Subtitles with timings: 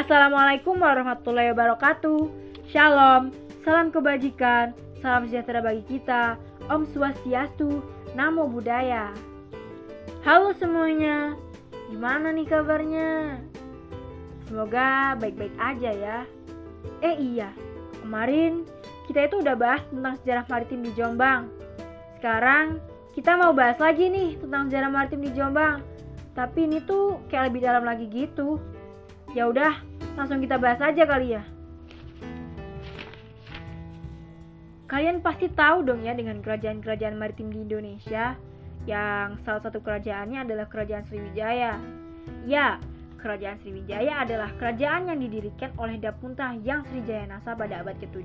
[0.00, 2.32] Assalamualaikum warahmatullahi wabarakatuh.
[2.72, 6.40] Shalom, salam kebajikan, salam sejahtera bagi kita.
[6.72, 7.84] Om Swastiastu,
[8.16, 9.12] Namo Buddhaya.
[10.24, 11.36] Halo semuanya,
[11.92, 13.44] gimana nih kabarnya?
[14.48, 16.18] Semoga baik-baik aja ya.
[17.04, 17.52] Eh iya,
[18.00, 18.64] kemarin
[19.04, 21.52] kita itu udah bahas tentang sejarah maritim di Jombang.
[22.16, 22.80] Sekarang
[23.12, 25.84] kita mau bahas lagi nih tentang sejarah maritim di Jombang.
[26.32, 28.56] Tapi ini tuh kayak lebih dalam lagi gitu.
[29.30, 31.42] Ya udah, langsung kita bahas aja kali ya.
[34.90, 38.34] Kalian pasti tahu dong ya dengan kerajaan-kerajaan maritim di Indonesia
[38.90, 41.78] yang salah satu kerajaannya adalah Kerajaan Sriwijaya.
[42.42, 42.82] Ya,
[43.20, 48.24] Kerajaan Sriwijaya adalah kerajaan yang didirikan oleh Dapuntah yang Sriwijaya Nasa pada abad ke-7.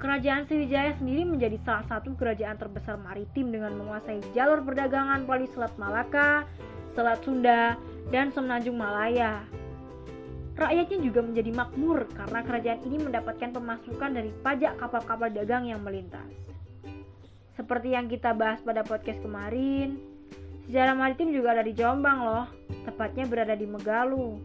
[0.00, 5.76] Kerajaan Sriwijaya sendiri menjadi salah satu kerajaan terbesar maritim dengan menguasai jalur perdagangan melalui Selat
[5.78, 6.48] Malaka,
[6.96, 7.78] Selat Sunda,
[8.10, 9.46] dan Semenanjung Malaya.
[10.54, 16.30] Rakyatnya juga menjadi makmur karena kerajaan ini mendapatkan pemasukan dari pajak kapal-kapal dagang yang melintas.
[17.58, 19.98] Seperti yang kita bahas pada podcast kemarin,
[20.66, 22.46] sejarah maritim juga ada di Jombang loh,
[22.86, 24.38] tepatnya berada di Megalu.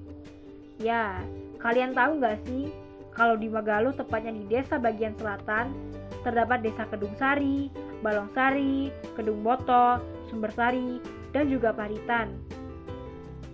[0.82, 1.22] Ya,
[1.62, 2.74] kalian tahu nggak sih
[3.14, 5.74] kalau di Megalu tepatnya di desa bagian selatan
[6.22, 7.72] terdapat desa Kedung Sari,
[8.04, 11.00] Balong Sari, Kedung Boto, Sumbersari,
[11.32, 12.34] dan juga Paritan.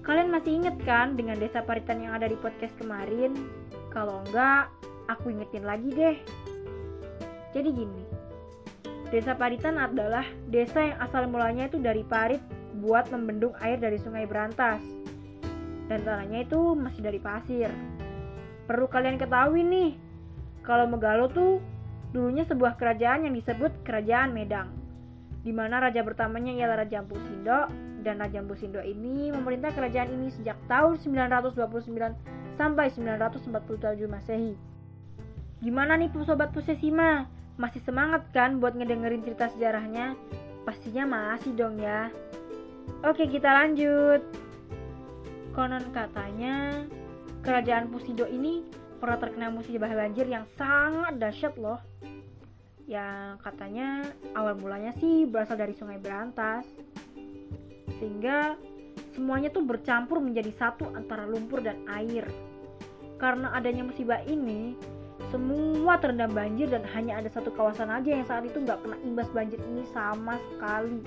[0.06, 3.34] Kalian masih inget kan dengan desa Paritan yang ada di podcast kemarin?
[3.90, 4.70] Kalau enggak,
[5.10, 6.18] aku ingetin lagi deh.
[7.58, 8.06] Jadi gini,
[9.10, 12.38] desa Paritan adalah desa yang asal mulanya itu dari parit
[12.86, 14.86] buat membendung air dari sungai Berantas.
[15.90, 17.74] Dan tanahnya itu masih dari pasir.
[18.70, 19.98] Perlu kalian ketahui nih,
[20.62, 21.58] kalau Megalo tuh
[22.14, 24.70] dulunya sebuah kerajaan yang disebut Kerajaan Medang,
[25.42, 27.18] di mana raja pertamanya ialah Raja Empu
[28.06, 32.14] Sindo dan Raja Empu Sindo ini memerintah kerajaan ini sejak tahun 929
[32.54, 34.54] sampai 947 Masehi.
[35.66, 37.26] Gimana nih sobat Pusesima?
[37.58, 40.14] Masih semangat kan buat ngedengerin cerita sejarahnya?
[40.70, 42.14] Pastinya masih dong ya.
[43.02, 44.22] Oke, kita lanjut.
[45.58, 46.86] Konon katanya,
[47.42, 48.62] kerajaan Pusido ini
[49.02, 51.82] pernah terkena musibah banjir yang sangat dahsyat loh.
[52.86, 54.06] Yang katanya
[54.38, 56.70] awal mulanya sih berasal dari sungai Berantas
[58.00, 58.60] sehingga
[59.16, 62.28] semuanya tuh bercampur menjadi satu antara lumpur dan air.
[63.16, 64.76] Karena adanya musibah ini,
[65.32, 69.28] semua terendam banjir dan hanya ada satu kawasan aja yang saat itu nggak kena imbas
[69.32, 71.00] banjir ini sama sekali.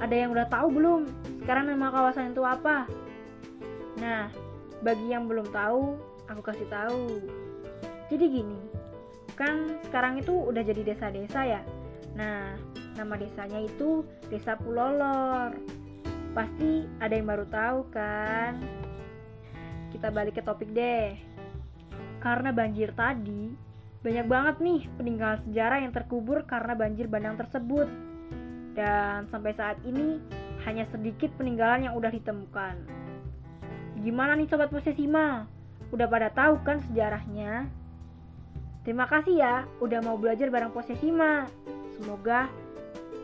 [0.00, 1.02] Ada yang udah tahu belum?
[1.44, 2.88] Sekarang nama kawasan itu apa?
[4.00, 4.32] Nah,
[4.80, 7.20] bagi yang belum tahu, aku kasih tahu.
[8.08, 8.60] Jadi gini,
[9.36, 11.60] kan sekarang itu udah jadi desa-desa ya.
[12.16, 12.56] Nah,
[12.96, 15.54] Nama desanya itu Desa Pulolor.
[16.34, 18.58] Pasti ada yang baru tahu kan?
[19.90, 21.18] Kita balik ke topik deh.
[22.22, 23.50] Karena banjir tadi,
[24.00, 27.88] banyak banget nih peninggalan sejarah yang terkubur karena banjir bandang tersebut.
[28.72, 30.22] Dan sampai saat ini
[30.64, 32.74] hanya sedikit peninggalan yang udah ditemukan.
[34.00, 35.44] Gimana nih sobat posesima?
[35.90, 37.68] Udah pada tahu kan sejarahnya?
[38.80, 41.44] Terima kasih ya udah mau belajar bareng posesima.
[42.00, 42.48] Semoga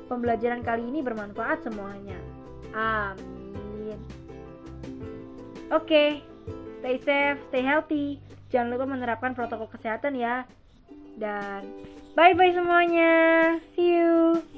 [0.06, 2.18] pembelajaran kali ini bermanfaat semuanya.
[2.72, 3.98] Amin.
[5.70, 6.08] Oke, okay,
[6.78, 8.22] stay safe, stay healthy.
[8.54, 10.46] Jangan lupa menerapkan protokol kesehatan ya.
[11.18, 11.66] Dan
[12.14, 13.56] bye bye semuanya.
[13.74, 14.55] See you.